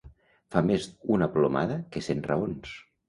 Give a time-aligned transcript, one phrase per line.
[0.53, 2.75] Fa més una plomada que cent raons.